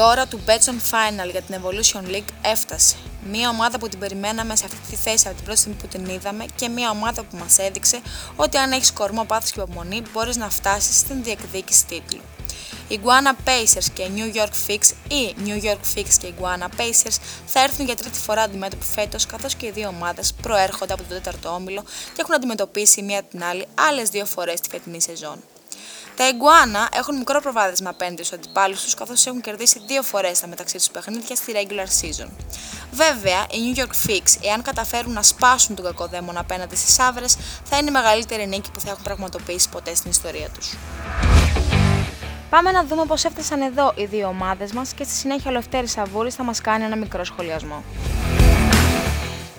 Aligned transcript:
Η 0.00 0.02
ώρα 0.02 0.26
του 0.26 0.40
Betson 0.46 0.94
Final 0.94 1.30
για 1.30 1.42
την 1.42 1.60
Evolution 1.60 2.10
League 2.14 2.32
έφτασε. 2.42 2.96
Μία 3.30 3.48
ομάδα 3.48 3.78
που 3.78 3.88
την 3.88 3.98
περιμέναμε 3.98 4.56
σε 4.56 4.64
αυτή 4.64 4.78
τη 4.90 4.96
θέση 4.96 5.26
από 5.26 5.36
την 5.36 5.44
πρώτη 5.44 5.60
στιγμή 5.60 5.78
που 5.78 5.86
την 5.86 6.04
είδαμε 6.04 6.44
και 6.54 6.68
μία 6.68 6.90
ομάδα 6.90 7.22
που 7.22 7.36
μας 7.36 7.58
έδειξε 7.58 8.00
ότι 8.36 8.56
αν 8.56 8.72
έχεις 8.72 8.92
κορμό, 8.92 9.24
πάθος 9.24 9.50
και 9.50 9.60
υπομονή 9.60 10.02
μπορείς 10.12 10.36
να 10.36 10.50
φτάσεις 10.50 10.96
στην 10.96 11.22
διεκδίκηση 11.22 11.86
τίτλου. 11.86 12.20
Οι 12.88 13.00
Guana 13.04 13.48
Pacers 13.48 13.86
και 13.94 14.02
οι 14.02 14.12
New 14.16 14.36
York 14.36 14.52
Fix 14.68 14.80
ή 15.08 15.34
New 15.46 15.64
York 15.64 15.98
Fix 15.98 16.06
και 16.20 16.26
οι 16.26 16.34
Guana 16.40 16.80
Pacers 16.80 17.16
θα 17.46 17.62
έρθουν 17.62 17.86
για 17.86 17.96
τρίτη 17.96 18.18
φορά 18.18 18.42
αντιμέτωποι 18.42 18.84
φέτος, 18.84 19.26
καθώς 19.26 19.54
και 19.54 19.66
οι 19.66 19.70
δύο 19.70 19.88
ομάδες 19.88 20.32
προέρχονται 20.42 20.92
από 20.92 21.02
τον 21.02 21.10
τέταρτο 21.16 21.48
όμιλο 21.48 21.82
και 21.82 22.20
έχουν 22.20 22.34
αντιμετωπίσει 22.34 23.02
μία 23.02 23.22
την 23.22 23.44
άλλη 23.44 23.66
άλλες 23.74 24.08
δύο 24.08 24.24
φορές 24.24 24.60
τη 24.60 24.68
φετινή 24.68 25.02
σεζόν. 25.02 25.42
Τα 26.20 26.28
Ιγκουάνα 26.28 26.88
έχουν 26.92 27.16
μικρό 27.16 27.40
προβάδισμα 27.40 27.90
απέναντι 27.90 28.22
στους 28.24 28.38
αντιπάλους 28.38 28.82
τους, 28.82 28.94
καθώς 28.94 29.26
έχουν 29.26 29.40
κερδίσει 29.40 29.82
δύο 29.86 30.02
φορές 30.02 30.40
τα 30.40 30.46
μεταξύ 30.46 30.76
τους 30.76 30.88
παιχνίδια 30.88 31.36
στη 31.36 31.52
regular 31.56 31.86
season. 32.00 32.28
Βέβαια, 32.92 33.46
οι 33.50 33.56
New 33.74 33.78
York 33.78 34.08
Fix, 34.08 34.22
εάν 34.42 34.62
καταφέρουν 34.62 35.12
να 35.12 35.22
σπάσουν 35.22 35.74
τον 35.74 35.84
κακοδαίμονα 35.84 36.40
απέναντι 36.40 36.76
στις 36.76 36.98
Άβρες, 36.98 37.36
θα 37.64 37.76
είναι 37.76 37.88
η 37.88 37.92
μεγαλύτερη 37.92 38.46
νίκη 38.46 38.70
που 38.70 38.80
θα 38.80 38.90
έχουν 38.90 39.02
πραγματοποιήσει 39.02 39.68
ποτέ 39.68 39.94
στην 39.94 40.10
ιστορία 40.10 40.48
τους. 40.48 40.74
Πάμε 42.50 42.70
να 42.70 42.84
δούμε 42.84 43.04
πώς 43.04 43.24
έφτασαν 43.24 43.60
εδώ 43.60 43.92
οι 43.96 44.04
δύο 44.04 44.28
ομάδες 44.28 44.72
μας 44.72 44.92
και 44.92 45.04
στη 45.04 45.12
συνέχεια 45.12 45.50
ο 45.50 45.52
Λευτέρης 45.52 45.90
Σαβούρης 45.90 46.34
θα 46.34 46.42
μας 46.42 46.60
κάνει 46.60 46.84
ένα 46.84 46.96
μικρό 46.96 47.24
σχολιασμό. 47.24 47.84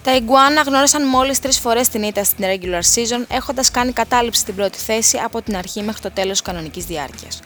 Τα 0.04 0.16
Ιγκουάνα 0.16 0.62
γνώρισαν 0.62 1.08
μόλις 1.08 1.40
τρεις 1.40 1.60
φορές 1.60 1.88
την 1.88 2.04
ήττα 2.04 2.24
στην 2.24 2.46
regular 2.46 2.82
season, 2.96 3.26
έχοντας 3.28 3.72
κάνει 3.72 3.92
κατάληψη 3.92 4.42
στην 4.42 4.56
πρώτη 4.56 4.78
θέση 4.78 5.18
από 5.24 5.42
την 5.42 5.56
αρχή 5.58 5.82
μέχρι 5.82 6.02
το 6.02 6.12
τέλος 6.12 6.32
της 6.32 6.42
κανονικής 6.42 6.86
διάρκειας. 6.86 7.40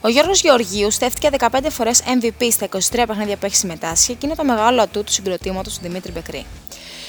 Ο 0.00 0.08
Γιώργος 0.08 0.40
Γεωργίου 0.40 0.90
στέφτηκε 0.90 1.28
15 1.38 1.70
φορές 1.70 2.02
MVP 2.06 2.48
στα 2.50 2.66
23 2.66 3.04
παιχνίδια 3.06 3.36
που 3.36 3.46
έχει 3.46 3.56
συμμετάσχει 3.56 4.14
και 4.14 4.26
είναι 4.26 4.34
το 4.34 4.44
μεγάλο 4.44 4.82
ατού 4.82 5.04
του 5.04 5.12
συγκροτήματος 5.12 5.74
του 5.74 5.80
Δημήτρη 5.82 6.12
Μπεκρή. 6.12 6.46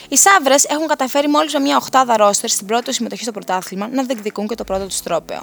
Οι 0.09 0.17
Σάβρες 0.17 0.63
έχουν 0.63 0.87
καταφέρει 0.87 1.27
μόλις 1.27 1.53
με 1.53 1.59
μια 1.59 1.77
οχτάδα 1.77 2.17
ρόστερ 2.17 2.49
στην 2.49 2.67
πρώτη 2.67 2.93
συμμετοχή 2.93 3.23
στο 3.23 3.31
πρωτάθλημα 3.31 3.87
να 3.87 4.03
διεκδικούν 4.03 4.47
και 4.47 4.55
το 4.55 4.63
πρώτο 4.63 4.85
τους 4.85 5.01
τρόπεο. 5.01 5.41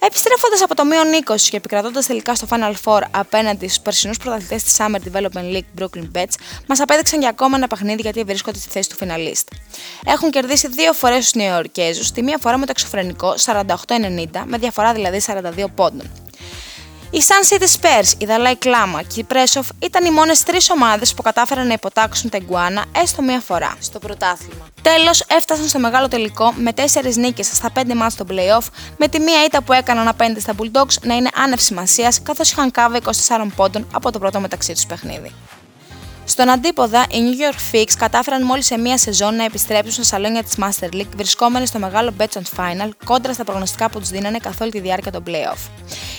Επιστρέφοντας 0.00 0.62
από 0.62 0.74
το 0.74 0.84
μείον 0.84 1.06
20 1.26 1.36
και 1.50 1.56
επικρατώντας 1.56 2.06
τελικά 2.06 2.34
στο 2.34 2.46
Final 2.50 2.74
Four 2.84 3.00
απέναντι 3.10 3.68
στους 3.68 3.80
περσινούς 3.80 4.18
πρωταθλητές 4.18 4.62
της 4.62 4.76
Summer 4.78 4.98
Development 5.12 5.56
League 5.56 5.82
Brooklyn 5.82 6.08
Bets, 6.14 6.34
μας 6.66 6.80
απέδειξαν 6.80 7.20
για 7.20 7.28
ακόμα 7.28 7.56
ένα 7.56 7.66
παιχνίδι 7.66 8.02
γιατί 8.02 8.22
βρίσκονται 8.22 8.58
στη 8.58 8.68
θέση 8.68 8.88
του 8.88 8.96
φιναλίστ. 8.96 9.48
Έχουν 10.06 10.30
κερδίσει 10.30 10.68
δύο 10.68 10.92
φορές 10.92 11.30
του 11.30 11.38
Νεοερκέζου, 11.38 12.12
τη 12.12 12.22
μία 12.22 12.38
φορά 12.40 12.58
με 12.58 12.66
το 12.66 12.72
εξωφρενικό 12.76 13.34
48-90, 13.44 13.66
με 14.44 14.58
διαφορά 14.58 14.92
δηλαδή 14.92 15.20
42 15.26 15.64
πόντων. 15.74 16.25
Οι 17.16 17.22
Sun 17.28 17.54
City 17.54 17.62
Spurs, 17.62 18.12
η 18.18 18.26
Dalai 18.28 18.54
Κλάμα 18.58 19.02
και 19.02 19.20
η 19.20 19.24
Πρέσοφ 19.24 19.68
ήταν 19.78 20.04
οι 20.04 20.10
μόνες 20.10 20.42
τρεις 20.42 20.70
ομάδες 20.70 21.14
που 21.14 21.22
κατάφεραν 21.22 21.66
να 21.66 21.72
υποτάξουν 21.72 22.30
τα 22.30 22.38
Iguana 22.38 22.82
έστω 23.02 23.22
μία 23.22 23.40
φορά 23.40 23.74
στο 23.80 23.98
πρωτάθλημα. 23.98 24.66
Τέλος, 24.82 25.24
έφτασαν 25.26 25.68
στο 25.68 25.78
μεγάλο 25.78 26.08
τελικό 26.08 26.52
με 26.56 26.72
4 26.76 26.80
νίκες 27.16 27.46
στα 27.46 27.70
5 27.74 27.94
μάτς 27.94 28.12
στο 28.12 28.24
playoff, 28.28 28.66
με 28.96 29.08
τη 29.08 29.20
μία 29.20 29.44
ήττα 29.44 29.62
που 29.62 29.72
έκαναν 29.72 30.08
απέναντι 30.08 30.40
στα 30.40 30.54
Bulldogs 30.58 30.98
να 31.02 31.14
είναι 31.14 31.30
άνευ 31.34 31.60
σημασίας 31.60 32.22
καθώς 32.22 32.50
είχαν 32.50 32.70
κάβει 32.70 33.00
24 33.04 33.10
πόντων 33.56 33.86
από 33.92 34.12
το 34.12 34.18
πρώτο 34.18 34.40
μεταξύ 34.40 34.72
τους 34.72 34.86
παιχνίδι. 34.86 35.32
Στον 36.24 36.50
αντίποδα, 36.50 37.06
οι 37.10 37.16
New 37.16 37.52
York 37.52 37.74
Fix 37.74 37.90
κατάφεραν 37.98 38.44
μόλις 38.44 38.66
σε 38.66 38.78
μία 38.78 38.98
σεζόν 38.98 39.34
να 39.34 39.44
επιστρέψουν 39.44 39.92
στα 39.92 40.02
σαλόνια 40.02 40.42
της 40.42 40.54
Master 40.60 40.94
League, 40.94 41.16
βρισκόμενοι 41.16 41.66
στο 41.66 41.78
μεγάλο 41.78 42.12
Betson 42.18 42.42
Final, 42.56 42.90
κόντρα 43.04 43.32
στα 43.32 43.44
προγνωστικά 43.44 43.90
που 43.90 43.98
τους 43.98 44.08
δίνανε 44.08 44.38
καθ' 44.38 44.60
όλη 44.60 44.70
τη 44.70 44.80
διάρκεια 44.80 45.12
των 45.12 45.22
playoff. 45.26 45.70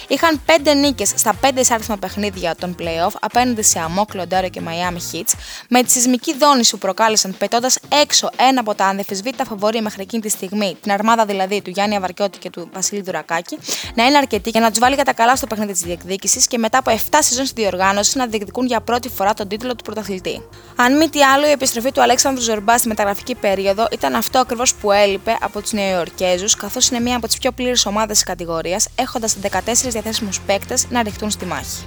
Είχαν 0.10 0.42
5 0.46 0.76
νίκες 0.76 1.14
στα 1.16 1.34
5 1.42 1.50
εισάριθμα 1.56 1.98
παιχνίδια 1.98 2.56
των 2.56 2.76
playoff 2.80 3.12
απέναντι 3.20 3.62
σε 3.62 3.80
Αμόκλο, 3.80 4.28
Ντόρο 4.28 4.50
και 4.50 4.62
Miami 4.66 5.16
Hits, 5.16 5.34
με 5.70 5.84
τη 5.84 5.92
σεισμική 5.92 6.38
δόνηση 6.38 6.72
που 6.72 6.78
προκάλεσαν 6.78 7.36
πετώντας 7.38 7.78
έξω 8.02 8.30
ένα 8.38 8.60
από 8.60 8.76
τα 8.76 8.86
ανδεφισβήτητα 8.86 9.46
φαβορή 9.46 9.82
μέχρι 9.82 10.02
εκείνη 10.02 10.22
τη 10.22 10.30
στιγμή, 10.30 10.78
την 10.82 10.92
αρμάδα 10.92 11.26
δηλαδή 11.26 11.62
του 11.62 11.70
Γιάννη 11.70 11.96
Αβαρκιώτη 11.96 12.38
και 12.38 12.50
του 12.50 12.70
Βασίλη 12.74 13.02
Δουρακάκη, 13.02 13.58
να 13.96 14.06
είναι 14.06 14.18
αρκετή 14.18 14.50
για 14.50 14.62
να 14.62 14.70
τους 14.70 14.80
βάλει 14.80 14.96
κατά 14.96 15.14
καλά 15.14 15.36
στο 15.36 15.48
παιχνίδι 15.48 15.72
της 15.72 15.82
διεκδίκησης 15.82 16.48
και 16.48 16.58
μετά 16.58 16.78
από 16.78 16.92
7 16.92 17.18
σεζόν 17.20 17.46
στη 17.46 17.62
διοργάνωση 17.62 18.18
να 18.18 18.28
διεκδικούν 18.28 18.66
για 18.66 18.82
πρώτη 18.82 19.10
φορά 19.10 19.34
τον 19.34 19.48
τίτλο 19.48 19.76
του 19.76 19.84
πρωταθλητή. 19.84 20.42
Αν 20.76 20.98
μη 20.98 21.10
τι 21.10 21.24
άλλο, 21.24 21.48
η 21.48 21.52
επιστροφή 21.52 21.92
του 21.92 22.02
Αλέξανδρου 22.02 22.44
Ζορμπά 22.44 22.78
στη 22.78 22.88
μεταγραφική 22.88 23.36
περίοδο 23.36 23.88
ήταν 23.92 24.16
αυτό 24.16 24.40
ακριβώς 24.40 24.76
που 24.76 24.92
έλειπε 24.92 25.38
από 25.42 25.62
τους 25.62 25.72
Νεοϊορκέζους, 25.72 26.56
καθώς 26.56 26.90
είναι 26.90 27.00
μία 27.00 27.16
από 27.16 27.28
τις 27.28 27.38
πιο 27.38 27.52
πλήρες 27.52 27.86
ομάδες 27.86 28.16
της 28.18 28.26
κατηγορίας, 28.26 28.88
έχοντας 28.96 29.36
14 29.42 29.97
διαθέσιμους 30.02 30.42
παίκτες 30.42 30.90
να 30.90 31.04
ρηχτούν 31.04 31.30
στη 31.30 31.46
μάχη. 31.46 31.86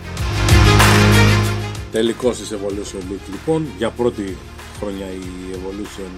Τελικός 1.93 2.39
της 2.39 2.53
Evolution 2.53 3.13
League 3.13 3.31
λοιπόν. 3.31 3.67
Για 3.79 3.91
πρώτη 3.91 4.37
χρονιά 4.79 5.07
η 5.07 5.53
Evolution 5.53 6.11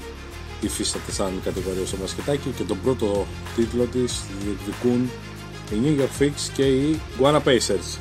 υφίσταται 0.61 1.13
σαν 1.13 1.41
κατηγορία 1.45 1.87
στο 1.87 1.97
μπασκετάκι 1.97 2.51
και 2.57 2.63
τον 2.63 2.79
πρώτο 2.83 3.27
τίτλο 3.57 3.85
της 3.85 4.21
διεκδικούν 4.43 5.11
οι 5.73 5.77
New 5.85 6.01
York 6.01 6.23
Fix 6.23 6.33
και 6.55 6.63
οι 6.63 7.01
Guana 7.21 7.41
Pacers. 7.45 7.99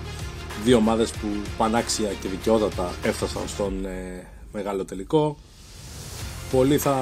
Δύο 0.63 0.77
ομάδες 0.77 1.11
που 1.11 1.27
πανάξια 1.57 2.09
και 2.21 2.27
δικαιότατα 2.27 2.91
έφτασαν 3.03 3.43
στον 3.47 3.85
ε, 3.85 4.27
μεγάλο 4.51 4.85
τελικό. 4.85 5.37
Πολλοί 6.51 6.77
θα 6.77 6.95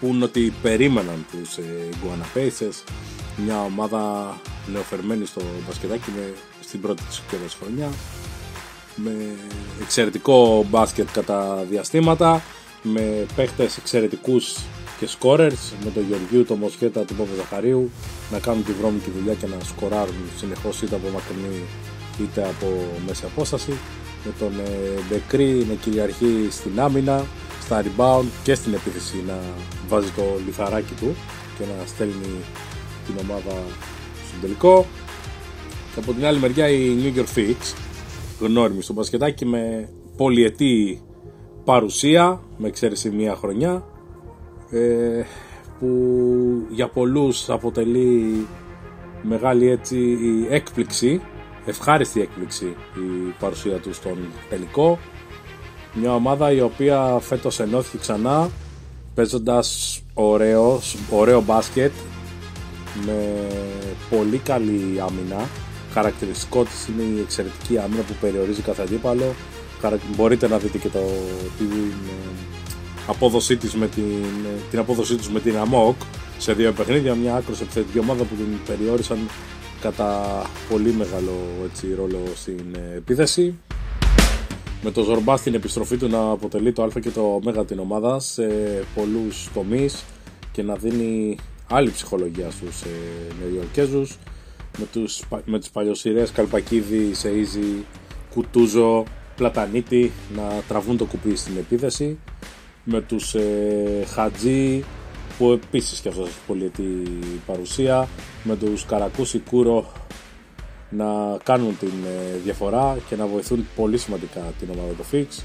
πούν 0.00 0.22
ότι 0.22 0.52
περίμεναν 0.62 1.26
τους 1.30 1.56
ε, 1.56 1.88
Guana 2.02 2.38
Pacers, 2.38 2.92
μια 3.36 3.62
ομάδα 3.62 4.34
νεοφερμένη 4.72 5.26
στο 5.26 5.40
μπασκετάκι 5.66 6.10
με, 6.16 6.32
στην 6.60 6.80
πρώτη 6.80 7.02
της 7.02 7.22
καιρός 7.30 7.56
χρονιά 7.60 7.88
με 8.96 9.12
εξαιρετικό 9.82 10.66
μπάσκετ 10.70 11.08
κατά 11.12 11.66
διαστήματα 11.70 12.42
με 12.82 13.26
παίχτες 13.36 13.76
εξαιρετικούς 13.76 14.56
και 14.98 15.06
σκόρερς 15.06 15.72
με 15.84 15.90
τον 15.90 16.04
Γεωργίου, 16.08 16.44
τον 16.44 16.58
Μοσχέτα, 16.58 17.04
τον 17.04 17.16
Πόπο 17.16 17.34
Ζαχαρίου 17.36 17.90
να 18.30 18.38
κάνουν 18.38 18.64
τη 18.64 18.72
βρώμικη 18.72 19.10
δουλειά 19.18 19.34
και 19.34 19.46
να 19.46 19.56
σκοράρουν. 19.64 20.14
Συνεχώς 20.36 20.82
είτε 20.82 20.94
από 20.94 21.08
μακρινή 21.08 21.62
είτε 22.20 22.42
από 22.42 22.86
μέση 23.06 23.24
απόσταση. 23.24 23.72
Με 24.24 24.32
τον 24.38 24.52
ε, 24.60 25.00
Μπεκρή 25.08 25.66
να 25.68 25.74
κυριαρχεί 25.74 26.48
στην 26.50 26.80
άμυνα, 26.80 27.24
στα 27.62 27.82
rebound 27.82 28.24
και 28.42 28.54
στην 28.54 28.74
επίθεση 28.74 29.24
να 29.26 29.38
βάζει 29.88 30.10
το 30.16 30.22
λιθαράκι 30.46 30.94
του 31.00 31.16
και 31.58 31.64
να 31.64 31.86
στέλνει 31.86 32.34
την 33.06 33.14
ομάδα 33.20 33.62
στον 34.34 34.40
τελικό. 34.40 34.86
Και 35.94 36.00
από 36.00 36.12
την 36.12 36.26
άλλη 36.26 36.38
μεριά 36.38 36.68
η 36.68 36.96
New 37.02 37.18
York 37.18 37.38
Fix, 37.38 37.74
γνώριμη 38.40 38.82
στο 38.82 38.92
μπασκετάκι 38.92 39.46
με 39.46 39.88
πολυετή 40.16 41.02
παρουσία, 41.64 42.40
με 42.56 42.68
εξαίρεση 42.68 43.10
μία 43.10 43.34
χρονιά, 43.34 43.84
ε, 44.70 45.22
που 45.78 45.88
για 46.70 46.88
πολλούς 46.88 47.50
αποτελεί 47.50 48.46
μεγάλη 49.22 49.70
έτσι 49.70 50.16
έκπληξη, 50.48 51.20
ευχάριστη 51.64 52.20
έκπληξη 52.20 52.64
η 52.94 53.34
παρουσία 53.38 53.78
του 53.78 53.94
στον 53.94 54.18
τελικό. 54.48 54.98
Μια 55.94 56.14
ομάδα 56.14 56.52
η 56.52 56.60
οποία 56.60 57.18
φέτος 57.20 57.60
ενώθηκε 57.60 57.98
ξανά 57.98 58.50
παίζοντας 59.14 60.00
ωραίο, 60.14 60.80
ωραίο 61.10 61.40
μπάσκετ 61.40 61.92
με 63.06 63.46
πολύ 64.10 64.38
καλή 64.38 65.00
άμυνα. 65.00 65.48
Χαρακτηριστικό 65.92 66.64
της 66.64 66.88
είναι 66.88 67.02
η 67.02 67.20
εξαιρετική 67.20 67.78
άμυνα 67.78 68.02
που 68.02 68.14
περιορίζει 68.20 68.62
κάθε 68.62 68.82
αντίπαλο. 68.82 69.34
Μπορείτε 70.16 70.48
να 70.48 70.58
δείτε 70.58 70.78
και 70.78 70.88
το, 70.88 71.00
την 71.58 71.92
απόδοσή 73.06 73.56
της 73.56 73.74
με 73.74 73.86
την, 73.88 74.24
την 74.70 74.78
απόδοσή 74.78 75.16
τους 75.16 75.28
με 75.28 75.40
την 75.40 75.56
ΑΜΟΚ 75.56 75.96
σε 76.38 76.52
δύο 76.52 76.72
παιχνίδια. 76.72 77.14
Μια 77.14 77.34
άκρος 77.34 77.60
επιθετική 77.60 77.98
ομάδα 77.98 78.24
που 78.24 78.34
την 78.34 78.46
περιόρισαν 78.66 79.18
κατά 79.80 80.42
πολύ 80.70 80.92
μεγάλο 80.92 81.32
έτσι, 81.70 81.94
ρόλο 81.96 82.20
στην 82.34 82.64
επίθεση. 82.96 83.58
Με 84.82 84.90
το 84.90 85.02
Ζορμπά 85.02 85.36
στην 85.36 85.54
επιστροφή 85.54 85.96
του 85.96 86.08
να 86.08 86.30
αποτελεί 86.30 86.72
το 86.72 86.82
Α 86.82 86.88
και 87.00 87.10
το 87.10 87.40
Ω 87.44 87.64
την 87.64 87.78
ομάδα 87.78 88.20
σε 88.20 88.46
πολλούς 88.94 89.48
τομείς 89.54 90.04
και 90.52 90.62
να 90.62 90.74
δίνει 90.74 91.36
άλλη 91.68 91.90
ψυχολογία 91.90 92.50
στους 92.50 92.82
ε, 92.82 92.88
Νεοϊορκέζους 93.40 94.18
με, 94.78 94.86
τους, 94.92 95.22
με 95.44 95.58
τις 95.58 95.70
παλιοσυρές 95.70 96.30
Καλπακίδη, 96.30 97.12
Σεΐζη, 97.22 97.84
Κουτούζο, 98.30 99.04
Πλατανίτη 99.36 100.12
να 100.36 100.42
τραβούν 100.68 100.96
το 100.96 101.04
κουπί 101.04 101.36
στην 101.36 101.56
επίθεση 101.56 102.18
με 102.84 103.00
τους 103.00 103.34
ε, 103.34 104.04
Χατζή 104.06 104.84
που 105.38 105.52
επίσης 105.52 106.00
και 106.00 106.08
αυτός 106.08 106.26
έχει 106.26 106.38
πολυετή 106.46 107.02
παρουσία 107.46 108.08
με 108.42 108.56
τους 108.56 108.84
Καρακούση 108.86 109.38
Κούρο 109.38 109.92
να 110.90 111.36
κάνουν 111.42 111.78
την 111.78 111.92
ε, 112.04 112.36
διαφορά 112.44 112.96
και 113.08 113.16
να 113.16 113.26
βοηθούν 113.26 113.66
πολύ 113.76 113.98
σημαντικά 113.98 114.40
την 114.58 114.68
ομάδα 114.70 114.92
του 114.92 115.04
Fix 115.12 115.42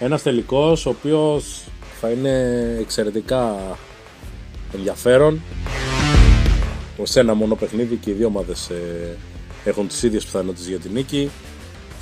ένας 0.00 0.22
τελικός 0.22 0.86
ο 0.86 0.90
οποίος 0.90 1.64
θα 2.00 2.10
είναι 2.10 2.76
εξαιρετικά 2.80 3.56
ενδιαφέρον. 4.74 5.42
Ω 6.98 7.02
ένα 7.14 7.34
μόνο 7.34 7.54
παιχνίδι 7.54 7.96
και 7.96 8.10
οι 8.10 8.12
δύο 8.12 8.26
ομάδες 8.26 8.68
ε, 8.68 9.16
έχουν 9.64 9.88
τις 9.88 10.02
ίδιες 10.02 10.24
πιθανότητες 10.24 10.68
για 10.68 10.78
την 10.78 10.90
νίκη. 10.92 11.30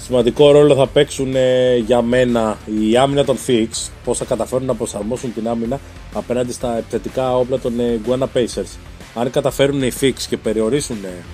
Σημαντικό 0.07 0.51
ρόλο 0.51 0.75
θα 0.75 0.87
παίξουν 0.87 1.35
ε, 1.37 1.77
για 1.77 2.03
μένα 2.03 2.59
η 2.91 2.97
άμυνα 2.97 3.25
των 3.25 3.37
Fix, 3.47 3.69
πώς 4.05 4.19
θα 4.19 4.25
καταφέρουν 4.25 4.67
να 4.67 4.75
προσαρμόσουν 4.75 5.35
την 5.35 5.49
άμυνα 5.49 5.81
απέναντι 6.13 6.53
στα 6.53 6.77
επιθετικά 6.79 7.37
όπλα 7.37 7.59
των 7.59 7.81
ε, 7.81 8.01
Guana 8.07 8.27
Pacers. 8.35 8.77
Αν 9.15 9.31
καταφέρουν 9.31 9.83
οι 9.83 9.93
Fix 10.01 10.15
και 10.29 10.37
περιορίσουν 10.37 10.97
ε, 11.05 11.25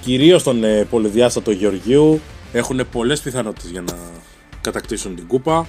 κυρίως 0.00 0.42
τον 0.42 0.62
πολυδιάστατο 0.90 1.50
Γεωργίου, 1.50 2.20
έχουν 2.52 2.80
πολλές 2.92 3.20
πιθανότητες 3.20 3.70
για 3.70 3.80
να 3.80 3.94
κατακτήσουν 4.60 5.14
την 5.14 5.26
κούπα. 5.26 5.66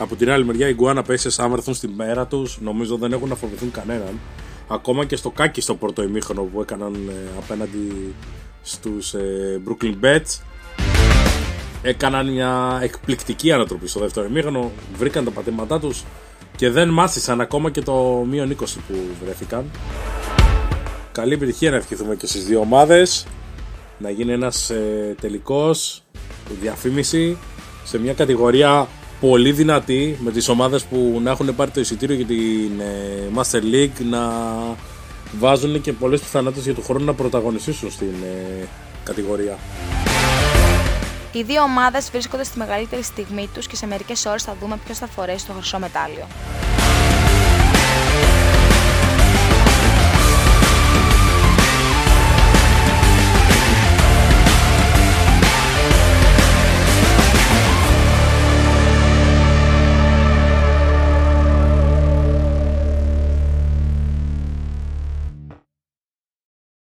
Από 0.00 0.16
την 0.16 0.30
άλλη 0.30 0.44
μεριά 0.44 0.68
οι 0.68 0.76
Guana 0.78 1.02
Pacers 1.06 1.34
αν 1.38 1.50
βρεθούν 1.50 1.74
στην 1.74 1.90
μέρα 1.90 2.26
τους 2.26 2.58
νομίζω 2.60 2.96
δεν 2.96 3.12
έχουν 3.12 3.28
να 3.28 3.34
φοβηθούν 3.34 3.70
κανέναν. 3.70 4.20
Ακόμα 4.68 5.04
και 5.04 5.16
στο 5.16 5.30
κάκι 5.30 5.60
στο 5.60 5.74
πρώτο 5.74 6.02
ημίχρονο 6.02 6.42
που 6.42 6.60
έκαναν 6.60 7.10
απέναντι 7.38 8.14
στους 8.62 9.14
Brooklyn 9.66 9.94
Bets 10.02 10.40
έκαναν 11.82 12.32
μια 12.32 12.78
εκπληκτική 12.82 13.52
ανατροπή 13.52 13.88
στο 13.88 14.00
δεύτερο 14.00 14.26
ημίχρονο, 14.26 14.70
βρήκαν 14.96 15.24
τα 15.24 15.30
πατήματά 15.30 15.80
τους 15.80 16.04
και 16.56 16.70
δεν 16.70 16.88
μάθησαν 16.88 17.40
ακόμα 17.40 17.70
και 17.70 17.82
το 17.82 18.24
μείον 18.28 18.56
20 18.56 18.64
που 18.88 18.94
βρέθηκαν. 19.24 19.70
Καλή 21.12 21.32
επιτυχία 21.32 21.70
να 21.70 21.76
ευχηθούμε 21.76 22.16
και 22.16 22.26
στις 22.26 22.44
δύο 22.44 22.60
ομάδες, 22.60 23.26
να 23.98 24.10
γίνει 24.10 24.32
ένας 24.32 24.70
ε, 24.70 25.14
τελικός, 25.20 26.02
διαφήμιση 26.60 27.36
σε 27.84 27.98
μια 27.98 28.14
κατηγορία 28.14 28.88
πολύ 29.20 29.52
δυνατή 29.52 30.18
με 30.20 30.30
τις 30.30 30.48
ομάδες 30.48 30.84
που 30.84 31.20
να 31.22 31.30
έχουν 31.30 31.54
πάρει 31.54 31.70
το 31.70 31.80
εισιτήριο 31.80 32.16
για 32.16 32.26
την 32.26 32.80
ε, 32.80 33.30
Master 33.34 33.74
League 33.74 34.04
να 34.10 34.32
βάζουν 35.38 35.80
και 35.80 35.92
πολλές 35.92 36.20
πιθανότητες 36.20 36.64
για 36.64 36.74
το 36.74 36.80
χρόνο 36.80 37.04
να 37.04 37.14
πρωταγωνιστήσουν 37.14 37.90
στην 37.90 38.14
ε, 38.24 38.66
κατηγορία. 39.04 39.58
Οι 41.32 41.42
δύο 41.42 41.62
ομάδες 41.62 42.10
βρίσκονται 42.10 42.44
στη 42.44 42.58
μεγαλύτερη 42.58 43.02
στιγμή 43.02 43.48
τους 43.54 43.66
και 43.66 43.76
σε 43.76 43.86
μερικές 43.86 44.26
ώρες 44.26 44.42
θα 44.42 44.56
δούμε 44.60 44.78
ποιος 44.84 44.98
θα 44.98 45.06
φορέσει 45.06 45.46
το 45.46 45.52
χρυσό 45.52 45.78
μετάλλιο. 45.78 46.26